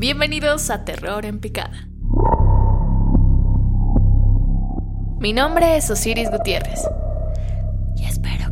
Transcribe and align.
Bienvenidos 0.00 0.70
a 0.70 0.86
Terror 0.86 1.26
en 1.26 1.40
Picada. 1.40 1.86
Mi 5.18 5.34
nombre 5.34 5.76
es 5.76 5.90
Osiris 5.90 6.30
Gutiérrez 6.30 6.80
y 7.98 8.06
espero 8.06 8.49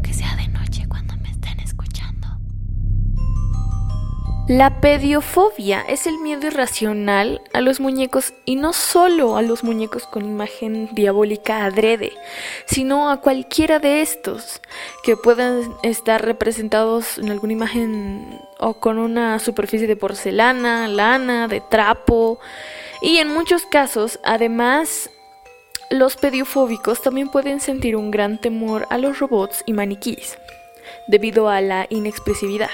La 4.49 4.81
pediofobia 4.81 5.85
es 5.87 6.07
el 6.07 6.17
miedo 6.21 6.47
irracional 6.47 7.43
a 7.53 7.61
los 7.61 7.81
muñecos 7.81 8.33
y 8.47 8.57
no 8.57 8.73
solo 8.73 9.37
a 9.37 9.43
los 9.43 9.63
muñecos 9.63 10.07
con 10.07 10.25
imagen 10.25 10.89
diabólica 10.95 11.67
adrede, 11.67 12.15
sino 12.65 13.11
a 13.11 13.21
cualquiera 13.21 13.79
de 13.79 14.01
estos 14.01 14.63
que 15.03 15.19
puedan 15.19 15.71
estar 15.83 16.25
representados 16.25 17.19
en 17.19 17.29
alguna 17.29 17.53
imagen 17.53 18.41
o 18.59 18.73
con 18.81 18.99
una 18.99 19.39
superficie 19.39 19.87
de 19.87 19.97
porcelana, 19.97 20.89
lana, 20.89 21.47
de 21.47 21.61
trapo 21.61 22.39
y 23.03 23.19
en 23.19 23.29
muchos 23.29 23.67
casos 23.67 24.19
además 24.25 25.11
los 25.91 26.17
pediofóbicos 26.17 27.03
también 27.03 27.29
pueden 27.29 27.61
sentir 27.61 27.97
un 27.97 28.11
gran 28.11 28.41
temor 28.41 28.87
a 28.89 28.97
los 28.97 29.19
robots 29.19 29.63
y 29.67 29.75
maniquíes, 29.75 30.39
debido 31.07 31.51
a 31.51 31.61
la 31.61 31.87
inexpresividad. 31.91 32.71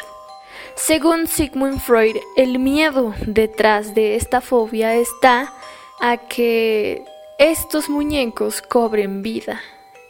Según 0.76 1.28
Sigmund 1.28 1.80
Freud, 1.80 2.16
el 2.36 2.58
miedo 2.58 3.14
detrás 3.26 3.94
de 3.94 4.16
esta 4.16 4.40
fobia 4.40 4.94
está 4.96 5.52
a 6.00 6.16
que 6.16 7.04
estos 7.38 7.88
muñecos 7.88 8.60
cobren 8.60 9.22
vida, 9.22 9.60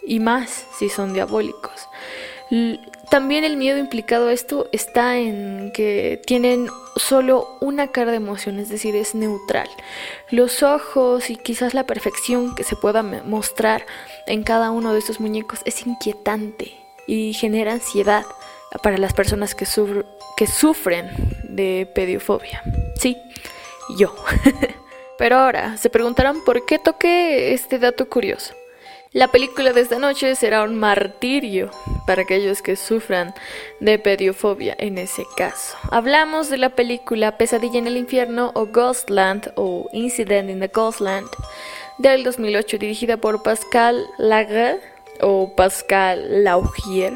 y 0.06 0.20
más 0.20 0.66
si 0.78 0.88
son 0.88 1.12
diabólicos. 1.12 1.88
También 3.10 3.44
el 3.44 3.56
miedo 3.56 3.78
implicado 3.78 4.28
a 4.28 4.32
esto 4.32 4.68
está 4.72 5.18
en 5.18 5.70
que 5.74 6.20
tienen 6.26 6.68
solo 6.96 7.56
una 7.60 7.88
cara 7.88 8.10
de 8.10 8.16
emoción, 8.16 8.58
es 8.58 8.68
decir, 8.68 8.96
es 8.96 9.14
neutral. 9.14 9.68
Los 10.30 10.62
ojos 10.62 11.30
y 11.30 11.36
quizás 11.36 11.74
la 11.74 11.84
perfección 11.84 12.54
que 12.54 12.64
se 12.64 12.76
pueda 12.76 13.02
mostrar 13.02 13.84
en 14.26 14.42
cada 14.42 14.70
uno 14.70 14.92
de 14.92 14.98
estos 14.98 15.20
muñecos 15.20 15.60
es 15.64 15.86
inquietante 15.86 16.74
y 17.06 17.34
genera 17.34 17.72
ansiedad 17.72 18.24
para 18.82 18.98
las 18.98 19.12
personas 19.12 19.54
que, 19.54 19.66
que 20.36 20.46
sufren 20.46 21.10
de 21.44 21.88
pediofobia. 21.94 22.62
Sí, 22.96 23.16
yo. 23.98 24.14
Pero 25.18 25.38
ahora, 25.38 25.76
se 25.76 25.90
preguntarán 25.90 26.42
por 26.44 26.66
qué 26.66 26.78
toqué 26.78 27.54
este 27.54 27.78
dato 27.78 28.08
curioso. 28.08 28.54
La 29.14 29.28
película 29.28 29.72
de 29.72 29.80
esta 29.80 30.00
noche 30.00 30.34
será 30.34 30.64
un 30.64 30.74
martirio 30.74 31.70
para 32.04 32.22
aquellos 32.22 32.62
que 32.62 32.74
sufran 32.74 33.32
de 33.78 34.00
pediofobia 34.00 34.74
en 34.76 34.98
ese 34.98 35.22
caso. 35.36 35.76
Hablamos 35.92 36.50
de 36.50 36.56
la 36.56 36.70
película 36.70 37.38
Pesadilla 37.38 37.78
en 37.78 37.86
el 37.86 37.96
infierno 37.96 38.50
o 38.54 38.66
Ghostland 38.66 39.52
o 39.54 39.88
Incident 39.92 40.50
in 40.50 40.58
the 40.58 40.66
Ghostland 40.66 41.28
del 41.98 42.24
2008 42.24 42.78
dirigida 42.78 43.16
por 43.16 43.44
Pascal 43.44 44.04
Lager 44.18 44.80
o 45.20 45.54
Pascal 45.54 46.42
Laugier 46.42 47.12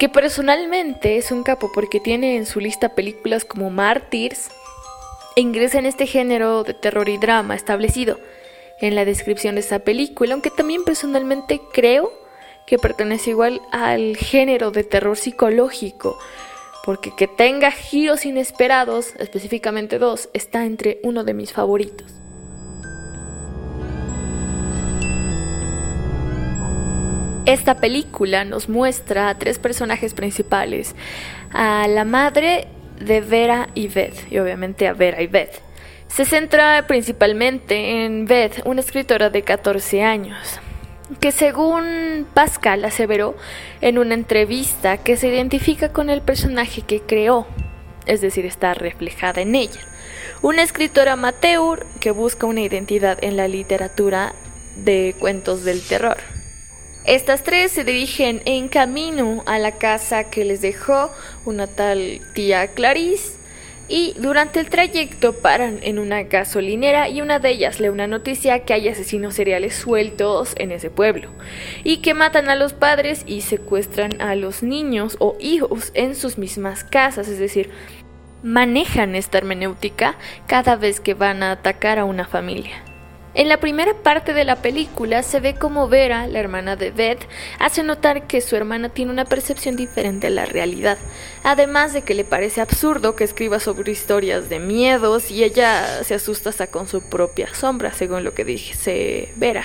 que 0.00 0.08
personalmente 0.08 1.18
es 1.18 1.30
un 1.30 1.42
capo 1.42 1.70
porque 1.74 2.00
tiene 2.00 2.38
en 2.38 2.46
su 2.46 2.58
lista 2.58 2.94
películas 2.94 3.44
como 3.44 3.68
Martyrs 3.68 4.48
e 5.36 5.42
ingresa 5.42 5.78
en 5.78 5.84
este 5.84 6.06
género 6.06 6.64
de 6.64 6.72
terror 6.72 7.10
y 7.10 7.18
drama 7.18 7.54
establecido 7.54 8.18
en 8.80 8.94
la 8.94 9.04
descripción 9.04 9.56
de 9.56 9.60
esta 9.60 9.80
película, 9.80 10.32
aunque 10.32 10.48
también 10.48 10.84
personalmente 10.84 11.60
creo 11.74 12.10
que 12.66 12.78
pertenece 12.78 13.28
igual 13.28 13.60
al 13.72 14.16
género 14.16 14.70
de 14.70 14.84
terror 14.84 15.18
psicológico, 15.18 16.18
porque 16.82 17.14
que 17.14 17.28
tenga 17.28 17.70
giros 17.70 18.24
inesperados, 18.24 19.12
específicamente 19.18 19.98
dos, 19.98 20.30
está 20.32 20.64
entre 20.64 20.98
uno 21.02 21.24
de 21.24 21.34
mis 21.34 21.52
favoritos. 21.52 22.19
Esta 27.50 27.74
película 27.74 28.44
nos 28.44 28.68
muestra 28.68 29.28
a 29.28 29.36
tres 29.36 29.58
personajes 29.58 30.14
principales, 30.14 30.94
a 31.52 31.88
la 31.88 32.04
madre 32.04 32.68
de 33.00 33.20
Vera 33.20 33.68
y 33.74 33.88
Beth, 33.88 34.30
y 34.30 34.38
obviamente 34.38 34.86
a 34.86 34.92
Vera 34.92 35.20
y 35.20 35.26
Beth 35.26 35.60
se 36.06 36.24
centra 36.24 36.86
principalmente 36.86 38.04
en 38.04 38.26
Beth, 38.26 38.62
una 38.64 38.80
escritora 38.80 39.30
de 39.30 39.42
14 39.42 40.02
años, 40.02 40.60
que 41.18 41.32
según 41.32 42.24
Pascal 42.34 42.84
aseveró 42.84 43.36
en 43.80 43.98
una 43.98 44.14
entrevista 44.14 44.98
que 44.98 45.16
se 45.16 45.26
identifica 45.28 45.92
con 45.92 46.08
el 46.08 46.22
personaje 46.22 46.82
que 46.82 47.00
creó, 47.00 47.48
es 48.06 48.20
decir, 48.20 48.46
está 48.46 48.74
reflejada 48.74 49.40
en 49.40 49.56
ella. 49.56 49.80
Una 50.40 50.62
escritora 50.62 51.14
amateur 51.14 51.84
que 52.00 52.12
busca 52.12 52.46
una 52.46 52.60
identidad 52.60 53.18
en 53.22 53.36
la 53.36 53.46
literatura 53.46 54.34
de 54.76 55.16
cuentos 55.18 55.64
del 55.64 55.80
terror. 55.80 56.16
Estas 57.06 57.42
tres 57.42 57.72
se 57.72 57.82
dirigen 57.82 58.42
en 58.44 58.68
camino 58.68 59.42
a 59.46 59.58
la 59.58 59.72
casa 59.72 60.24
que 60.24 60.44
les 60.44 60.60
dejó 60.60 61.10
una 61.46 61.66
tal 61.66 62.20
tía 62.34 62.68
Clarice 62.68 63.40
y 63.88 64.14
durante 64.18 64.60
el 64.60 64.68
trayecto 64.68 65.32
paran 65.32 65.80
en 65.82 65.98
una 65.98 66.22
gasolinera 66.22 67.08
y 67.08 67.22
una 67.22 67.38
de 67.38 67.50
ellas 67.50 67.80
lee 67.80 67.88
una 67.88 68.06
noticia 68.06 68.60
que 68.60 68.74
hay 68.74 68.88
asesinos 68.88 69.34
seriales 69.34 69.74
sueltos 69.74 70.52
en 70.58 70.72
ese 70.72 70.90
pueblo 70.90 71.30
y 71.84 71.96
que 71.96 72.14
matan 72.14 72.50
a 72.50 72.54
los 72.54 72.74
padres 72.74 73.24
y 73.26 73.40
secuestran 73.40 74.20
a 74.20 74.36
los 74.36 74.62
niños 74.62 75.16
o 75.20 75.36
hijos 75.40 75.92
en 75.94 76.14
sus 76.14 76.36
mismas 76.36 76.84
casas, 76.84 77.28
es 77.28 77.38
decir, 77.38 77.70
manejan 78.42 79.16
esta 79.16 79.38
hermenéutica 79.38 80.16
cada 80.46 80.76
vez 80.76 81.00
que 81.00 81.14
van 81.14 81.42
a 81.42 81.52
atacar 81.52 81.98
a 81.98 82.04
una 82.04 82.26
familia. 82.26 82.89
En 83.32 83.48
la 83.48 83.60
primera 83.60 83.94
parte 83.94 84.34
de 84.34 84.44
la 84.44 84.56
película 84.56 85.22
se 85.22 85.38
ve 85.38 85.54
como 85.54 85.88
Vera, 85.88 86.26
la 86.26 86.40
hermana 86.40 86.74
de 86.74 86.90
Beth, 86.90 87.28
hace 87.60 87.84
notar 87.84 88.26
que 88.26 88.40
su 88.40 88.56
hermana 88.56 88.88
tiene 88.88 89.12
una 89.12 89.24
percepción 89.24 89.76
diferente 89.76 90.26
a 90.26 90.30
la 90.30 90.46
realidad, 90.46 90.98
además 91.44 91.92
de 91.92 92.02
que 92.02 92.14
le 92.14 92.24
parece 92.24 92.60
absurdo 92.60 93.14
que 93.14 93.22
escriba 93.22 93.60
sobre 93.60 93.92
historias 93.92 94.48
de 94.48 94.58
miedos 94.58 95.30
y 95.30 95.44
ella 95.44 96.02
se 96.02 96.14
asusta 96.14 96.50
hasta 96.50 96.66
con 96.66 96.88
su 96.88 97.08
propia 97.08 97.54
sombra, 97.54 97.92
según 97.92 98.24
lo 98.24 98.34
que 98.34 98.44
dice 98.44 99.32
Vera. 99.36 99.64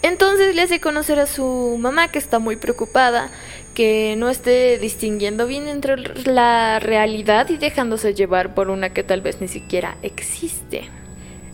Entonces 0.00 0.54
le 0.54 0.62
hace 0.62 0.80
conocer 0.80 1.18
a 1.18 1.26
su 1.26 1.76
mamá 1.78 2.08
que 2.10 2.18
está 2.18 2.38
muy 2.38 2.56
preocupada, 2.56 3.28
que 3.74 4.14
no 4.16 4.30
esté 4.30 4.78
distinguiendo 4.78 5.46
bien 5.46 5.68
entre 5.68 5.96
la 6.24 6.78
realidad 6.78 7.50
y 7.50 7.58
dejándose 7.58 8.14
llevar 8.14 8.54
por 8.54 8.70
una 8.70 8.94
que 8.94 9.02
tal 9.02 9.20
vez 9.20 9.42
ni 9.42 9.48
siquiera 9.48 9.98
existe. 10.02 10.88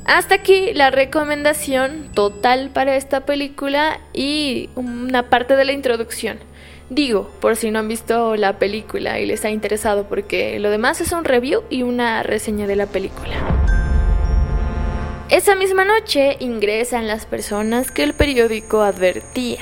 Hasta 0.05 0.35
aquí 0.35 0.73
la 0.75 0.91
recomendación 0.91 2.11
total 2.13 2.71
para 2.71 2.97
esta 2.97 3.25
película 3.25 4.01
y 4.13 4.69
una 4.75 5.31
parte 5.31 5.55
de 5.55 5.65
la 5.65 5.73
introducción. 5.73 6.39
Digo, 6.91 7.31
por 7.41 7.57
si 7.57 7.71
no 7.71 7.79
han 7.79 7.89
visto 7.89 8.37
la 8.37 8.59
película 8.59 9.21
y 9.21 9.27
les 9.27 9.45
ha 9.45 9.51
interesado, 9.51 10.09
porque 10.09 10.59
lo 10.59 10.71
demás 10.71 11.01
es 11.01 11.13
un 11.13 11.25
review 11.25 11.63
y 11.71 11.85
una 11.85 12.23
reseña 12.25 12.67
de 12.67 12.77
la 12.77 12.87
película. 12.87 13.37
Esa 15.31 15.55
misma 15.55 15.85
noche 15.85 16.37
ingresan 16.41 17.07
las 17.07 17.25
personas 17.25 17.91
que 17.91 18.03
el 18.03 18.13
periódico 18.13 18.83
advertía 18.83 19.61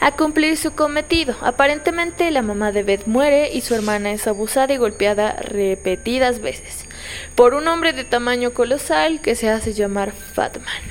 a 0.00 0.12
cumplir 0.12 0.56
su 0.56 0.74
cometido. 0.74 1.34
Aparentemente 1.40 2.30
la 2.30 2.42
mamá 2.42 2.70
de 2.72 2.84
Beth 2.84 3.06
muere 3.06 3.50
y 3.52 3.62
su 3.62 3.74
hermana 3.74 4.12
es 4.12 4.28
abusada 4.28 4.72
y 4.74 4.76
golpeada 4.76 5.32
repetidas 5.40 6.40
veces 6.40 6.88
por 7.34 7.54
un 7.54 7.68
hombre 7.68 7.92
de 7.92 8.04
tamaño 8.04 8.52
colosal 8.52 9.20
que 9.20 9.34
se 9.34 9.48
hace 9.48 9.72
llamar 9.72 10.12
Fatman 10.12 10.82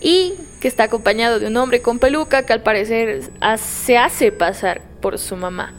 y 0.00 0.34
que 0.60 0.68
está 0.68 0.84
acompañado 0.84 1.40
de 1.40 1.46
un 1.46 1.56
hombre 1.56 1.80
con 1.80 1.98
peluca 1.98 2.44
que 2.44 2.52
al 2.52 2.62
parecer 2.62 3.22
se 3.56 3.98
hace 3.98 4.32
pasar 4.32 4.82
por 5.00 5.18
su 5.18 5.36
mamá. 5.36 5.72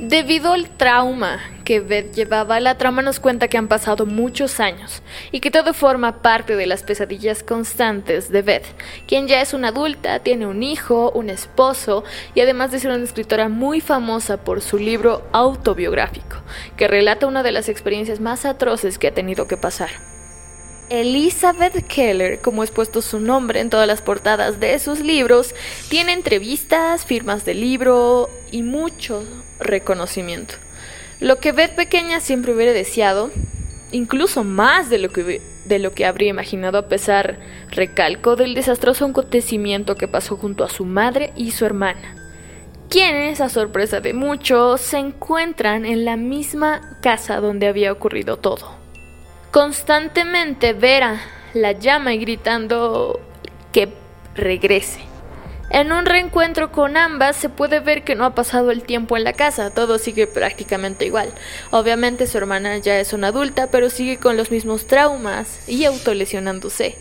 Debido 0.00 0.52
al 0.52 0.70
trauma 0.70 1.40
que 1.64 1.80
Beth 1.80 2.14
llevaba, 2.14 2.60
la 2.60 2.78
trama 2.78 3.02
nos 3.02 3.18
cuenta 3.18 3.48
que 3.48 3.58
han 3.58 3.66
pasado 3.66 4.06
muchos 4.06 4.60
años 4.60 5.02
y 5.32 5.40
que 5.40 5.50
todo 5.50 5.74
forma 5.74 6.22
parte 6.22 6.54
de 6.54 6.66
las 6.68 6.84
pesadillas 6.84 7.42
constantes 7.42 8.30
de 8.30 8.42
Beth, 8.42 8.64
quien 9.08 9.26
ya 9.26 9.40
es 9.40 9.54
una 9.54 9.68
adulta, 9.68 10.20
tiene 10.20 10.46
un 10.46 10.62
hijo, 10.62 11.10
un 11.10 11.30
esposo 11.30 12.04
y 12.36 12.42
además 12.42 12.70
de 12.70 12.78
ser 12.78 12.92
una 12.92 13.02
escritora 13.02 13.48
muy 13.48 13.80
famosa 13.80 14.36
por 14.44 14.62
su 14.62 14.78
libro 14.78 15.26
autobiográfico, 15.32 16.36
que 16.76 16.86
relata 16.86 17.26
una 17.26 17.42
de 17.42 17.50
las 17.50 17.68
experiencias 17.68 18.20
más 18.20 18.44
atroces 18.44 19.00
que 19.00 19.08
ha 19.08 19.14
tenido 19.14 19.48
que 19.48 19.56
pasar. 19.56 19.90
Elizabeth 20.90 21.86
Keller, 21.86 22.40
como 22.40 22.62
es 22.62 22.70
puesto 22.70 23.02
su 23.02 23.20
nombre 23.20 23.60
en 23.60 23.70
todas 23.70 23.86
las 23.86 24.00
portadas 24.00 24.58
de 24.60 24.78
sus 24.78 25.00
libros, 25.00 25.54
tiene 25.88 26.12
entrevistas, 26.12 27.04
firmas 27.04 27.44
de 27.44 27.54
libro 27.54 28.30
y 28.50 28.62
mucho 28.62 29.22
reconocimiento. 29.60 30.54
Lo 31.20 31.38
que 31.38 31.52
Beth 31.52 31.74
pequeña 31.74 32.20
siempre 32.20 32.54
hubiera 32.54 32.72
deseado, 32.72 33.30
incluso 33.92 34.44
más 34.44 34.88
de 34.88 34.98
lo 34.98 35.10
que, 35.10 35.42
de 35.66 35.78
lo 35.78 35.92
que 35.92 36.06
habría 36.06 36.30
imaginado 36.30 36.78
a 36.78 36.88
pesar, 36.88 37.38
recalco, 37.70 38.36
del 38.36 38.54
desastroso 38.54 39.04
acontecimiento 39.04 39.96
que 39.96 40.08
pasó 40.08 40.36
junto 40.36 40.64
a 40.64 40.70
su 40.70 40.84
madre 40.84 41.32
y 41.36 41.50
su 41.50 41.66
hermana, 41.66 42.14
quienes, 42.88 43.42
a 43.42 43.50
sorpresa 43.50 44.00
de 44.00 44.14
muchos, 44.14 44.80
se 44.80 44.98
encuentran 44.98 45.84
en 45.84 46.06
la 46.06 46.16
misma 46.16 46.98
casa 47.02 47.40
donde 47.40 47.66
había 47.66 47.92
ocurrido 47.92 48.38
todo. 48.38 48.77
Constantemente 49.50 50.74
Vera 50.74 51.22
la 51.54 51.72
llama 51.72 52.12
y 52.12 52.18
gritando 52.18 53.18
que 53.72 53.88
regrese. 54.34 55.00
En 55.70 55.90
un 55.90 56.04
reencuentro 56.04 56.70
con 56.70 56.98
ambas 56.98 57.36
se 57.36 57.48
puede 57.48 57.80
ver 57.80 58.04
que 58.04 58.14
no 58.14 58.26
ha 58.26 58.34
pasado 58.34 58.70
el 58.70 58.82
tiempo 58.82 59.16
en 59.16 59.24
la 59.24 59.32
casa, 59.32 59.70
todo 59.70 59.98
sigue 59.98 60.26
prácticamente 60.26 61.06
igual. 61.06 61.32
Obviamente 61.70 62.26
su 62.26 62.36
hermana 62.36 62.76
ya 62.78 63.00
es 63.00 63.14
una 63.14 63.28
adulta, 63.28 63.70
pero 63.70 63.88
sigue 63.88 64.18
con 64.18 64.36
los 64.36 64.50
mismos 64.50 64.86
traumas 64.86 65.66
y 65.66 65.84
autolesionándose. 65.84 66.96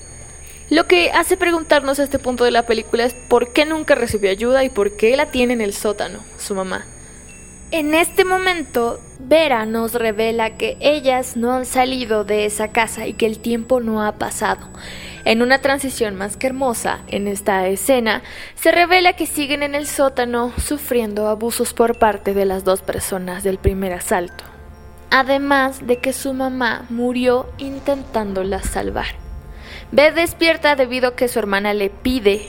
Lo 0.69 0.88
que 0.88 1.11
hace 1.11 1.35
preguntarnos 1.35 1.99
a 1.99 2.03
este 2.03 2.19
punto 2.19 2.45
de 2.45 2.51
la 2.51 2.65
película 2.65 3.05
es 3.05 3.13
por 3.13 3.51
qué 3.51 3.65
nunca 3.65 3.95
recibió 3.95 4.31
ayuda 4.31 4.63
y 4.63 4.69
por 4.69 4.95
qué 4.97 5.15
la 5.17 5.31
tiene 5.31 5.53
en 5.53 5.61
el 5.61 5.73
sótano, 5.73 6.19
su 6.38 6.55
mamá. 6.55 6.85
En 7.69 7.93
este 7.93 8.23
momento, 8.23 8.97
Vera 9.19 9.65
nos 9.65 9.93
revela 9.93 10.55
que 10.55 10.77
ellas 10.79 11.35
no 11.35 11.51
han 11.51 11.65
salido 11.65 12.23
de 12.23 12.45
esa 12.45 12.69
casa 12.69 13.07
y 13.07 13.13
que 13.13 13.25
el 13.25 13.39
tiempo 13.39 13.81
no 13.81 14.01
ha 14.01 14.13
pasado. 14.13 14.69
En 15.25 15.41
una 15.41 15.59
transición 15.59 16.15
más 16.15 16.37
que 16.37 16.47
hermosa 16.47 16.99
en 17.09 17.27
esta 17.27 17.67
escena, 17.67 18.23
se 18.55 18.71
revela 18.71 19.17
que 19.17 19.25
siguen 19.25 19.63
en 19.63 19.75
el 19.75 19.85
sótano 19.85 20.53
sufriendo 20.57 21.27
abusos 21.27 21.73
por 21.73 21.99
parte 21.99 22.33
de 22.33 22.45
las 22.45 22.63
dos 22.63 22.81
personas 22.81 23.43
del 23.43 23.57
primer 23.57 23.91
asalto. 23.91 24.45
Además 25.09 25.85
de 25.85 25.97
que 25.97 26.13
su 26.13 26.33
mamá 26.33 26.85
murió 26.89 27.49
intentándola 27.57 28.63
salvar. 28.63 29.07
Beth 29.91 30.15
despierta 30.15 30.77
debido 30.77 31.09
a 31.09 31.15
que 31.17 31.27
su 31.27 31.37
hermana 31.39 31.73
le 31.73 31.89
pide 31.89 32.47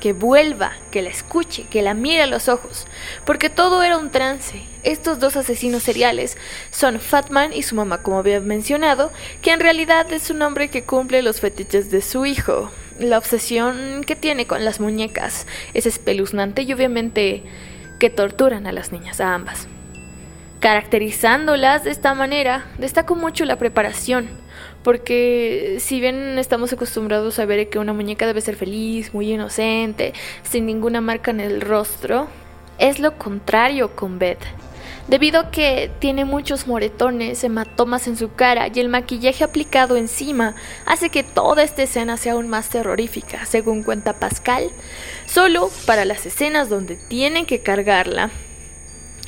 que 0.00 0.12
vuelva, 0.12 0.72
que 0.90 1.02
la 1.02 1.08
escuche, 1.08 1.64
que 1.70 1.82
la 1.82 1.94
mire 1.94 2.22
a 2.22 2.26
los 2.26 2.48
ojos, 2.48 2.86
porque 3.24 3.50
todo 3.50 3.82
era 3.82 3.96
un 3.96 4.10
trance. 4.10 4.62
Estos 4.82 5.18
dos 5.18 5.36
asesinos 5.36 5.82
seriales 5.82 6.36
son 6.70 7.00
Fatman 7.00 7.52
y 7.52 7.62
su 7.62 7.74
mamá, 7.74 8.02
como 8.02 8.18
había 8.18 8.40
mencionado, 8.40 9.10
que 9.42 9.52
en 9.52 9.60
realidad 9.60 10.12
es 10.12 10.30
un 10.30 10.42
hombre 10.42 10.68
que 10.68 10.84
cumple 10.84 11.22
los 11.22 11.40
fetiches 11.40 11.90
de 11.90 12.02
su 12.02 12.26
hijo. 12.26 12.70
La 12.98 13.18
obsesión 13.18 14.04
que 14.06 14.16
tiene 14.16 14.46
con 14.46 14.64
las 14.64 14.80
muñecas 14.80 15.46
es 15.74 15.86
espeluznante 15.86 16.62
y 16.62 16.72
obviamente 16.72 17.42
que 17.98 18.10
torturan 18.10 18.66
a 18.66 18.72
las 18.72 18.92
niñas, 18.92 19.20
a 19.20 19.34
ambas. 19.34 19.68
Caracterizándolas 20.60 21.84
de 21.84 21.90
esta 21.90 22.14
manera, 22.14 22.66
destaco 22.78 23.14
mucho 23.14 23.44
la 23.44 23.56
preparación, 23.56 24.28
porque 24.86 25.78
si 25.80 25.98
bien 26.00 26.38
estamos 26.38 26.72
acostumbrados 26.72 27.40
a 27.40 27.44
ver 27.44 27.68
que 27.68 27.80
una 27.80 27.92
muñeca 27.92 28.24
debe 28.24 28.40
ser 28.40 28.54
feliz, 28.54 29.12
muy 29.12 29.32
inocente, 29.32 30.12
sin 30.48 30.64
ninguna 30.64 31.00
marca 31.00 31.32
en 31.32 31.40
el 31.40 31.60
rostro, 31.60 32.28
es 32.78 33.00
lo 33.00 33.18
contrario 33.18 33.96
con 33.96 34.20
Beth. 34.20 34.44
Debido 35.08 35.40
a 35.40 35.50
que 35.50 35.90
tiene 35.98 36.24
muchos 36.24 36.68
moretones, 36.68 37.42
hematomas 37.42 38.06
en 38.06 38.16
su 38.16 38.34
cara 38.34 38.68
y 38.72 38.78
el 38.78 38.88
maquillaje 38.88 39.42
aplicado 39.42 39.96
encima 39.96 40.54
hace 40.86 41.10
que 41.10 41.24
toda 41.24 41.64
esta 41.64 41.82
escena 41.82 42.16
sea 42.16 42.34
aún 42.34 42.46
más 42.46 42.68
terrorífica, 42.68 43.44
según 43.44 43.82
cuenta 43.82 44.20
Pascal, 44.20 44.70
solo 45.26 45.68
para 45.86 46.04
las 46.04 46.24
escenas 46.26 46.68
donde 46.68 46.94
tienen 46.94 47.44
que 47.44 47.58
cargarla 47.58 48.30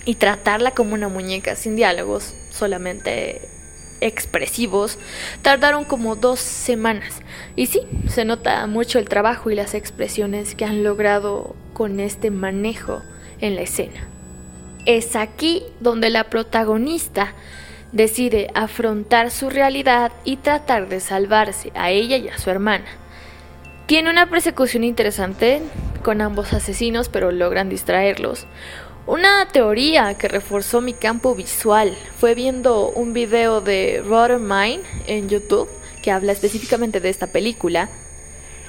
y 0.05 0.15
tratarla 0.15 0.71
como 0.71 0.95
una 0.95 1.09
muñeca 1.09 1.57
sin 1.57 1.75
diálogos, 1.75 2.35
solamente 2.53 3.58
expresivos, 4.01 4.99
tardaron 5.43 5.85
como 5.85 6.17
dos 6.17 6.41
semanas. 6.41 7.23
Y 7.57 7.67
sí, 7.67 7.81
se 8.09 8.25
nota 8.25 8.67
mucho 8.67 8.99
el 8.99 9.09
trabajo 9.09 9.51
y 9.51 9.55
las 9.55 9.75
expresiones 9.75 10.55
que 10.55 10.65
han 10.65 10.85
logrado 10.85 11.55
con 11.73 12.01
este 12.01 12.31
manejo 12.31 13.03
en 13.41 13.55
la 13.55 13.63
escena. 13.63 14.07
Es 14.87 15.17
aquí 15.17 15.63
donde 15.81 16.11
la 16.11 16.25
protagonista 16.25 17.35
decide 17.93 18.51
afrontar 18.55 19.31
su 19.31 19.51
realidad 19.51 20.13
y 20.25 20.37
tratar 20.37 20.89
de 20.89 21.01
salvarse 21.01 21.73
a 21.75 21.91
ella 21.91 22.17
y 22.17 22.29
a 22.29 22.39
su 22.39 22.51
hermana. 22.51 22.87
Tiene 23.87 24.11
una 24.11 24.29
persecución 24.29 24.85
interesante 24.85 25.63
con 26.03 26.21
ambos 26.21 26.53
asesinos, 26.53 27.09
pero 27.09 27.33
logran 27.33 27.69
distraerlos. 27.69 28.47
Una 29.09 29.49
teoría 29.51 30.19
que 30.19 30.29
reforzó 30.29 30.83
mi 30.83 30.93
campo 30.93 31.35
visual 31.35 31.97
fue 32.19 32.35
viendo 32.35 32.91
un 32.91 33.15
video 33.15 33.63
de 33.63 34.03
Mind 34.39 34.85
en 35.07 35.31
YouTube 35.31 35.67
que 36.03 36.11
habla 36.11 36.33
específicamente 36.33 37.01
de 37.01 37.09
esta 37.09 37.29
película. 37.29 37.89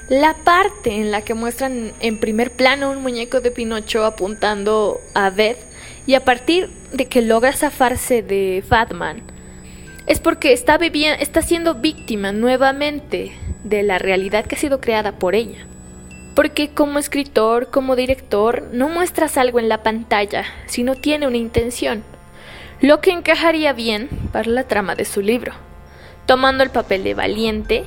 La 0.07 0.36
parte 0.45 0.95
en 0.95 1.12
la 1.12 1.24
que 1.24 1.33
muestran 1.33 1.91
en 2.00 2.21
primer 2.21 2.51
plano 2.51 2.89
un 2.89 3.01
muñeco 3.01 3.41
de 3.41 3.51
Pinocho 3.51 4.06
apuntando 4.06 5.01
a 5.13 5.30
Beth 5.30 5.59
y 6.07 6.13
a 6.13 6.24
partir 6.24 6.69
de 6.94 7.07
que 7.07 7.21
logra 7.21 7.51
zafarse 7.51 8.24
de 8.24 8.63
Fatman 8.65 9.21
es 10.07 10.21
porque 10.21 10.53
está, 10.53 10.80
está 11.19 11.41
siendo 11.41 11.75
víctima 11.75 12.31
nuevamente 12.31 13.33
de 13.65 13.83
la 13.83 14.00
realidad 14.00 14.45
que 14.45 14.56
ha 14.56 14.59
sido 14.59 14.80
creada 14.80 15.19
por 15.19 15.36
ella 15.36 15.65
porque 16.39 16.69
como 16.69 17.00
escritor, 17.00 17.69
como 17.69 17.97
director, 17.97 18.69
no 18.71 18.88
muestras 18.88 19.36
algo 19.36 19.59
en 19.59 19.68
la 19.68 19.83
pantalla, 19.83 20.45
sino 20.68 20.95
tiene 20.95 21.27
una 21.27 21.36
intención, 21.36 22.01
lo 22.80 23.01
que 23.01 23.12
encajaría 23.12 23.74
bien 23.74 24.07
para 24.31 24.50
la 24.50 24.63
trama 24.63 24.95
de 24.95 25.03
su 25.03 25.21
libro. 25.21 25.51
Tomando 26.25 26.63
el 26.63 26.69
papel 26.69 27.03
de 27.03 27.13
valiente, 27.13 27.83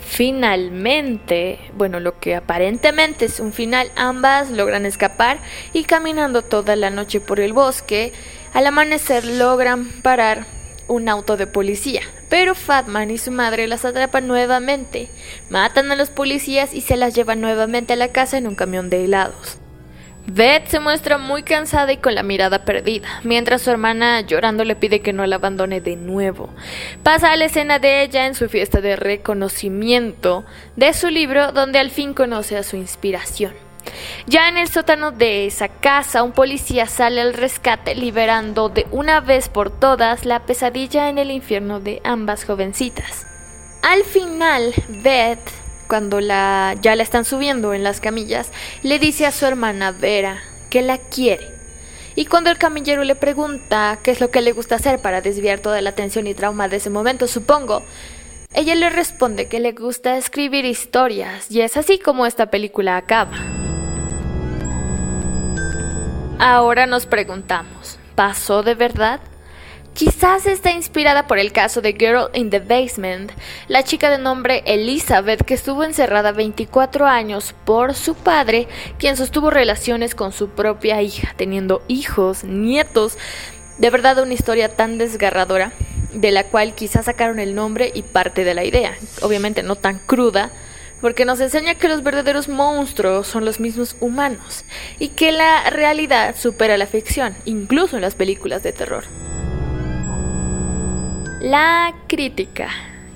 finalmente, 0.00 1.60
bueno, 1.74 2.00
lo 2.00 2.18
que 2.18 2.34
aparentemente 2.34 3.26
es 3.26 3.38
un 3.38 3.52
final, 3.52 3.92
ambas 3.94 4.50
logran 4.50 4.84
escapar 4.84 5.38
y 5.72 5.84
caminando 5.84 6.42
toda 6.42 6.74
la 6.74 6.90
noche 6.90 7.20
por 7.20 7.38
el 7.38 7.52
bosque, 7.52 8.12
al 8.54 8.66
amanecer 8.66 9.24
logran 9.24 9.86
parar 10.02 10.46
un 10.88 11.08
auto 11.08 11.36
de 11.36 11.46
policía, 11.46 12.02
pero 12.28 12.54
Fatman 12.54 13.10
y 13.10 13.18
su 13.18 13.30
madre 13.30 13.66
las 13.68 13.84
atrapan 13.84 14.26
nuevamente, 14.26 15.08
matan 15.50 15.92
a 15.92 15.96
los 15.96 16.10
policías 16.10 16.74
y 16.74 16.80
se 16.80 16.96
las 16.96 17.14
llevan 17.14 17.40
nuevamente 17.40 17.92
a 17.92 17.96
la 17.96 18.08
casa 18.08 18.38
en 18.38 18.46
un 18.46 18.54
camión 18.54 18.90
de 18.90 19.04
helados. 19.04 19.58
Beth 20.30 20.66
se 20.66 20.78
muestra 20.78 21.16
muy 21.16 21.42
cansada 21.42 21.90
y 21.90 21.96
con 21.96 22.14
la 22.14 22.22
mirada 22.22 22.66
perdida, 22.66 23.08
mientras 23.24 23.62
su 23.62 23.70
hermana 23.70 24.20
llorando 24.20 24.62
le 24.64 24.76
pide 24.76 25.00
que 25.00 25.14
no 25.14 25.24
la 25.26 25.36
abandone 25.36 25.80
de 25.80 25.96
nuevo. 25.96 26.50
Pasa 27.02 27.32
a 27.32 27.36
la 27.36 27.46
escena 27.46 27.78
de 27.78 28.02
ella 28.02 28.26
en 28.26 28.34
su 28.34 28.50
fiesta 28.50 28.82
de 28.82 28.96
reconocimiento 28.96 30.44
de 30.76 30.92
su 30.92 31.08
libro 31.08 31.52
donde 31.52 31.78
al 31.78 31.90
fin 31.90 32.12
conoce 32.12 32.58
a 32.58 32.62
su 32.62 32.76
inspiración. 32.76 33.67
Ya 34.26 34.48
en 34.48 34.56
el 34.56 34.68
sótano 34.68 35.10
de 35.10 35.46
esa 35.46 35.68
casa, 35.68 36.22
un 36.22 36.32
policía 36.32 36.86
sale 36.86 37.20
al 37.20 37.34
rescate 37.34 37.94
liberando 37.94 38.68
de 38.68 38.86
una 38.90 39.20
vez 39.20 39.48
por 39.48 39.70
todas 39.70 40.24
la 40.24 40.46
pesadilla 40.46 41.08
en 41.08 41.18
el 41.18 41.30
infierno 41.30 41.80
de 41.80 42.00
ambas 42.04 42.44
jovencitas. 42.44 43.26
Al 43.82 44.04
final, 44.04 44.74
Beth, 45.02 45.38
cuando 45.88 46.20
la, 46.20 46.74
ya 46.80 46.96
la 46.96 47.02
están 47.02 47.24
subiendo 47.24 47.74
en 47.74 47.84
las 47.84 48.00
camillas, 48.00 48.52
le 48.82 48.98
dice 48.98 49.26
a 49.26 49.32
su 49.32 49.46
hermana 49.46 49.92
Vera 49.92 50.38
que 50.70 50.82
la 50.82 50.98
quiere. 50.98 51.46
Y 52.16 52.26
cuando 52.26 52.50
el 52.50 52.58
camillero 52.58 53.04
le 53.04 53.14
pregunta 53.14 53.98
qué 54.02 54.10
es 54.10 54.20
lo 54.20 54.30
que 54.30 54.40
le 54.40 54.52
gusta 54.52 54.74
hacer 54.74 55.00
para 55.00 55.20
desviar 55.20 55.60
toda 55.60 55.80
la 55.80 55.92
tensión 55.92 56.26
y 56.26 56.34
trauma 56.34 56.68
de 56.68 56.78
ese 56.78 56.90
momento, 56.90 57.28
supongo, 57.28 57.84
ella 58.54 58.74
le 58.74 58.90
responde 58.90 59.46
que 59.46 59.60
le 59.60 59.72
gusta 59.72 60.16
escribir 60.16 60.64
historias, 60.64 61.50
y 61.50 61.60
es 61.60 61.76
así 61.76 61.98
como 61.98 62.26
esta 62.26 62.50
película 62.50 62.96
acaba. 62.96 63.57
Ahora 66.40 66.86
nos 66.86 67.06
preguntamos, 67.06 67.98
¿pasó 68.14 68.62
de 68.62 68.76
verdad? 68.76 69.18
Quizás 69.92 70.46
está 70.46 70.70
inspirada 70.70 71.26
por 71.26 71.40
el 71.40 71.50
caso 71.50 71.80
de 71.80 71.94
Girl 71.94 72.30
in 72.32 72.50
the 72.50 72.60
Basement, 72.60 73.32
la 73.66 73.82
chica 73.82 74.08
de 74.08 74.18
nombre 74.18 74.62
Elizabeth 74.64 75.44
que 75.44 75.54
estuvo 75.54 75.82
encerrada 75.82 76.30
24 76.30 77.06
años 77.06 77.56
por 77.64 77.94
su 77.94 78.14
padre, 78.14 78.68
quien 79.00 79.16
sostuvo 79.16 79.50
relaciones 79.50 80.14
con 80.14 80.30
su 80.30 80.50
propia 80.50 81.02
hija, 81.02 81.34
teniendo 81.36 81.82
hijos, 81.88 82.44
nietos. 82.44 83.18
De 83.78 83.90
verdad 83.90 84.22
una 84.22 84.34
historia 84.34 84.68
tan 84.68 84.96
desgarradora, 84.96 85.72
de 86.12 86.30
la 86.30 86.44
cual 86.44 86.76
quizás 86.76 87.06
sacaron 87.06 87.40
el 87.40 87.56
nombre 87.56 87.90
y 87.92 88.02
parte 88.02 88.44
de 88.44 88.54
la 88.54 88.62
idea, 88.62 88.96
obviamente 89.22 89.64
no 89.64 89.74
tan 89.74 89.98
cruda, 89.98 90.52
porque 91.00 91.24
nos 91.24 91.40
enseña 91.40 91.74
que 91.74 91.88
los 91.88 92.02
verdaderos 92.02 92.48
monstruos 92.48 93.26
son 93.26 93.44
los 93.44 93.60
mismos 93.60 93.96
humanos 94.00 94.64
y 94.98 95.08
que 95.08 95.32
la 95.32 95.70
realidad 95.70 96.34
supera 96.36 96.76
la 96.76 96.86
ficción, 96.86 97.34
incluso 97.44 97.96
en 97.96 98.02
las 98.02 98.14
películas 98.14 98.62
de 98.62 98.72
terror. 98.72 99.04
La 101.40 101.94
crítica. 102.08 102.68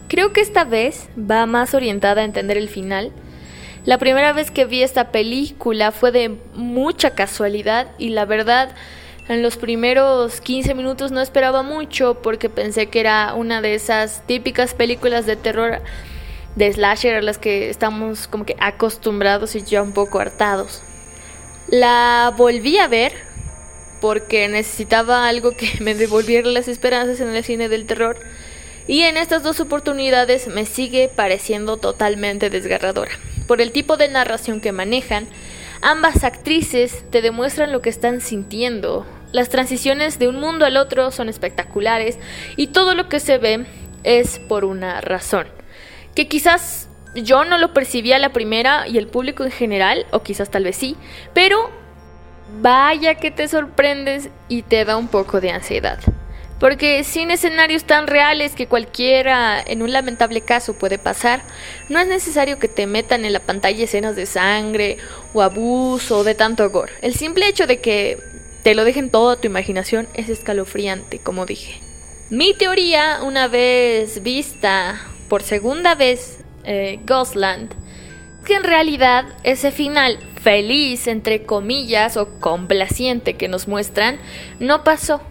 Creo 0.09 0.33
que 0.33 0.41
esta 0.41 0.65
vez 0.65 1.09
va 1.19 1.47
más 1.47 1.75
orientada 1.75 2.21
a 2.21 2.25
entender 2.25 2.57
el 2.57 2.69
final. 2.69 3.11
La 3.85 3.99
primera 3.99 4.33
vez 4.33 4.51
que 4.51 4.65
vi 4.65 4.83
esta 4.83 5.11
película 5.11 5.91
fue 5.91 6.13
de 6.13 6.37
mucha 6.55 7.15
casualidad 7.15 7.89
y 7.99 8.11
la 8.11 8.25
verdad 8.27 8.75
en 9.29 9.43
los 9.43 9.57
primeros 9.57 10.41
15 10.41 10.75
minutos 10.75 11.11
no 11.11 11.21
esperaba 11.21 11.63
mucho 11.63 12.21
porque 12.23 12.49
pensé 12.49 12.87
que 12.87 13.01
era 13.01 13.35
una 13.35 13.61
de 13.61 13.75
esas 13.75 14.25
típicas 14.27 14.75
películas 14.75 15.27
de 15.27 15.37
terror 15.37 15.81
de 16.57 16.73
slasher 16.73 17.17
a 17.17 17.23
las 17.23 17.39
que 17.39 17.71
estamos 17.71 18.29
como 18.29 18.45
que 18.45 18.57
acostumbrados 18.61 19.55
y 19.55 19.63
ya 19.63 19.83
un 19.83 19.93
poco 19.93 20.19
hartados. 20.19 20.83
La 21.69 22.35
volví 22.37 22.79
a 22.79 22.89
ver 22.89 23.13
porque 24.01 24.49
necesitaba 24.49 25.29
algo 25.29 25.53
que 25.53 25.71
me 25.81 25.95
devolviera 25.95 26.49
las 26.49 26.69
esperanzas 26.69 27.21
en 27.21 27.35
el 27.35 27.45
cine 27.45 27.69
del 27.69 27.87
terror 27.87 28.19
Y 28.89 29.03
en 29.03 29.17
estas 29.17 29.45
dos 29.45 29.61
oportunidades 29.61 30.49
me 30.49 30.67
sigue 30.67 31.09
pareciendo 31.09 31.77
totalmente 31.77 32.51
desgarradora. 32.51 33.13
Por 33.47 33.61
el 33.61 33.71
tipo 33.71 33.97
de 33.97 34.09
narración 34.09 34.61
que 34.61 34.73
manejan, 34.73 35.29
ambas 35.83 36.25
actrices 36.25 37.05
te 37.11 37.23
demuestran 37.23 37.71
lo 37.71 37.81
que 37.81 37.91
están 37.91 38.21
sintiendo. 38.21 39.07
Las 39.31 39.49
transiciones 39.49 40.19
de 40.19 40.29
un 40.29 40.41
mundo 40.41 40.65
al 40.67 40.77
otro 40.77 41.11
son 41.13 41.29
espectaculares 41.29 42.19
y 42.57 42.67
todo 42.69 42.95
lo 42.95 43.09
que 43.09 43.21
se 43.21 43.39
ve 43.39 43.67
es 44.03 44.41
por 44.41 44.65
una 44.65 45.01
razón. 45.01 45.47
Que 46.15 46.29
quizás 46.29 46.89
yo 47.15 47.45
no 47.45 47.59
lo 47.59 47.73
percibía 47.73 48.19
la 48.19 48.33
primera 48.33 48.87
y 48.89 48.99
el 48.99 49.07
público 49.07 49.45
en 49.45 49.51
general, 49.51 50.07
o 50.13 50.23
quizás 50.23 50.51
tal 50.51 50.65
vez 50.65 50.77
sí, 50.77 50.97
pero 51.35 51.71
vaya 52.61 53.15
que 53.15 53.31
te 53.31 53.49
sorprendes 53.49 54.29
y 54.49 54.63
te 54.63 54.85
da 54.85 54.97
un 54.97 55.09
poco 55.09 55.41
de 55.41 55.51
ansiedad. 55.51 55.99
Porque 56.59 57.03
sin 57.03 57.33
escenarios 57.33 57.85
tan 57.85 58.07
reales 58.07 58.55
que 58.55 58.69
cualquiera 58.69 59.61
en 59.61 59.83
un 59.83 59.93
lamentable 59.93 60.43
caso 60.43 60.75
puede 60.75 60.97
pasar, 60.97 61.43
no 61.89 61.99
es 61.99 62.07
necesario 62.07 62.61
que 62.61 62.69
te 62.69 62.87
metan 62.87 63.25
en 63.25 63.33
la 63.33 63.41
pantalla 63.41 63.83
escenas 63.83 64.15
de 64.15 64.27
sangre 64.27 64.99
o 65.35 65.43
abuso 65.43 66.19
o 66.19 66.25
de 66.25 66.37
tanto 66.37 66.71
gore. 66.71 66.93
El 67.03 67.15
simple 67.15 67.49
hecho 67.49 67.67
de 67.67 67.81
que 67.81 68.19
te 68.63 68.77
lo 68.77 68.85
dejen 68.85 69.11
todo 69.11 69.31
a 69.31 69.41
tu 69.41 69.49
imaginación 69.49 70.07
es 70.15 70.29
escalofriante, 70.29 71.19
como 71.19 71.47
dije. 71.47 71.81
Mi 72.31 72.55
teoría, 72.55 73.19
una 73.25 73.49
vez 73.49 74.23
vista 74.23 75.01
por 75.33 75.43
segunda 75.43 75.95
vez 75.95 76.45
eh, 76.65 77.01
Ghostland, 77.07 77.73
que 78.45 78.55
en 78.55 78.65
realidad 78.65 79.25
ese 79.45 79.73
final 79.73 80.19
feliz, 80.43 81.07
entre 81.07 81.45
comillas, 81.45 82.19
o 82.19 82.39
complaciente 82.39 83.33
que 83.39 83.49
nos 83.49 83.67
muestran, 83.67 84.19
no 84.61 84.85
pasó. 84.85 85.23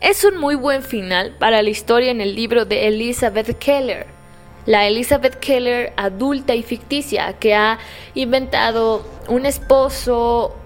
Es 0.00 0.24
un 0.24 0.38
muy 0.38 0.56
buen 0.56 0.82
final 0.82 1.36
para 1.38 1.62
la 1.62 1.70
historia 1.70 2.10
en 2.10 2.20
el 2.20 2.34
libro 2.34 2.64
de 2.64 2.88
Elizabeth 2.88 3.56
Keller. 3.60 4.08
La 4.64 4.88
Elizabeth 4.88 5.36
Keller 5.36 5.92
adulta 5.96 6.56
y 6.56 6.64
ficticia 6.64 7.34
que 7.34 7.54
ha 7.54 7.78
inventado 8.16 9.06
un 9.28 9.46
esposo, 9.46 10.56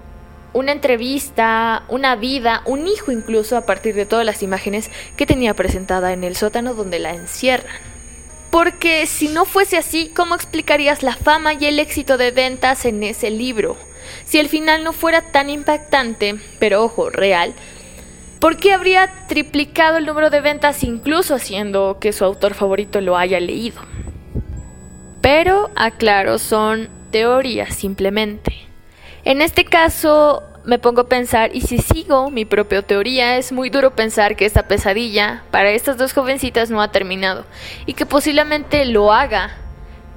una 0.54 0.73
entrevista, 0.73 1.85
una 1.88 2.16
vida, 2.16 2.62
un 2.64 2.88
hijo 2.88 3.12
incluso 3.12 3.59
a 3.59 3.66
partir 3.66 3.94
de 3.94 4.06
todas 4.06 4.25
las 4.25 4.42
imágenes 4.42 4.90
que 5.18 5.26
tenía 5.26 5.52
presentada 5.52 6.14
en 6.14 6.25
el 6.25 6.37
sótano 6.37 6.73
donde 6.73 7.00
la 7.00 7.12
encierran. 7.12 7.89
Porque 8.50 9.07
si 9.07 9.28
no 9.28 9.45
fuese 9.45 9.76
así, 9.76 10.11
¿cómo 10.14 10.35
explicarías 10.35 11.02
la 11.02 11.14
fama 11.14 11.54
y 11.54 11.66
el 11.66 11.78
éxito 11.78 12.19
de 12.19 12.30
ventas 12.30 12.85
en 12.85 13.02
ese 13.02 13.30
libro? 13.30 13.76
Si 14.25 14.38
el 14.38 14.49
final 14.49 14.83
no 14.83 14.92
fuera 14.92 15.33
tan 15.33 15.50
impactante, 15.50 16.37
pero 16.59 16.83
ojo, 16.83 17.11
real, 17.11 17.54
¿Por 18.40 18.57
qué 18.57 18.73
habría 18.73 19.26
triplicado 19.28 19.99
el 19.99 20.07
número 20.07 20.30
de 20.30 20.40
ventas 20.40 20.83
incluso 20.83 21.35
haciendo 21.35 21.99
que 22.00 22.14
su 22.14 22.25
autor 22.25 22.54
favorito 22.54 23.02
lo 23.02 23.19
haya 23.19 23.38
leído? 23.38 23.83
Pero, 25.21 25.71
aclaro, 25.76 26.38
son 26.38 26.88
teorías 27.11 27.76
simplemente. 27.76 28.54
En 29.25 29.42
este 29.42 29.66
caso, 29.66 30.42
me 30.64 30.78
pongo 30.78 31.02
a 31.02 31.08
pensar, 31.08 31.50
y 31.54 31.62
si 31.62 31.78
sigo 31.78 32.30
mi 32.30 32.44
propia 32.44 32.82
teoría, 32.82 33.36
es 33.36 33.52
muy 33.52 33.70
duro 33.70 33.94
pensar 33.94 34.36
que 34.36 34.46
esta 34.46 34.68
pesadilla 34.68 35.42
para 35.50 35.70
estas 35.70 35.96
dos 35.96 36.12
jovencitas 36.12 36.70
no 36.70 36.82
ha 36.82 36.92
terminado, 36.92 37.44
y 37.86 37.94
que 37.94 38.06
posiblemente 38.06 38.84
lo 38.84 39.12
haga, 39.12 39.56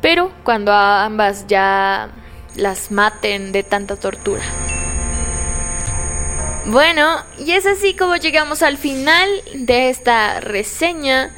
pero 0.02 0.32
cuando 0.44 0.72
a 0.72 1.06
ambas 1.06 1.48
ya 1.48 2.10
las 2.56 2.92
maten 2.92 3.52
de 3.52 3.64
tanta 3.64 3.96
tortura. 3.96 4.44
Bueno, 6.66 7.18
y 7.40 7.52
es 7.52 7.66
así 7.66 7.94
como 7.94 8.16
llegamos 8.16 8.62
al 8.62 8.78
final 8.78 9.30
de 9.54 9.90
esta 9.90 10.40
reseña. 10.40 11.36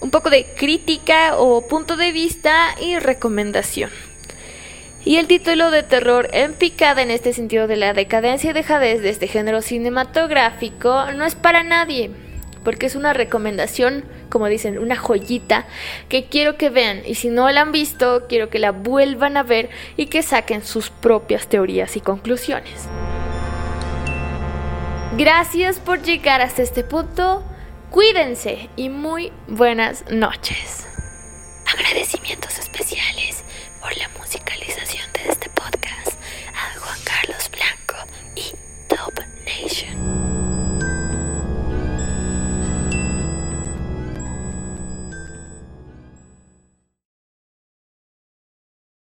Un 0.00 0.10
poco 0.10 0.30
de 0.30 0.54
crítica 0.54 1.36
o 1.36 1.66
punto 1.66 1.96
de 1.96 2.12
vista 2.12 2.74
y 2.80 2.98
recomendación. 2.98 3.90
Y 5.04 5.16
el 5.16 5.26
título 5.26 5.70
de 5.70 5.82
terror 5.82 6.28
en 6.32 6.52
picada 6.54 7.00
en 7.00 7.10
este 7.10 7.32
sentido 7.32 7.66
de 7.66 7.76
la 7.76 7.94
decadencia 7.94 8.50
y 8.50 8.52
dejadez 8.52 9.00
de 9.00 9.08
este 9.08 9.28
género 9.28 9.62
cinematográfico 9.62 11.10
no 11.12 11.24
es 11.24 11.34
para 11.34 11.62
nadie, 11.62 12.10
porque 12.64 12.86
es 12.86 12.96
una 12.96 13.14
recomendación, 13.14 14.04
como 14.28 14.46
dicen, 14.46 14.78
una 14.78 14.96
joyita 14.96 15.64
que 16.10 16.26
quiero 16.26 16.56
que 16.56 16.68
vean 16.68 17.00
y 17.06 17.14
si 17.14 17.30
no 17.30 17.50
la 17.50 17.62
han 17.62 17.72
visto, 17.72 18.26
quiero 18.28 18.50
que 18.50 18.58
la 18.58 18.72
vuelvan 18.72 19.38
a 19.38 19.42
ver 19.42 19.70
y 19.96 20.06
que 20.06 20.22
saquen 20.22 20.62
sus 20.62 20.90
propias 20.90 21.46
teorías 21.46 21.96
y 21.96 22.00
conclusiones. 22.00 22.86
Gracias 25.16 25.78
por 25.78 26.02
llegar 26.02 26.40
hasta 26.40 26.62
este 26.62 26.84
punto. 26.84 27.42
Cuídense 27.90 28.68
y 28.76 28.90
muy 28.90 29.32
buenas 29.48 30.04
noches. 30.10 30.86
Agradecimiento. 31.66 32.39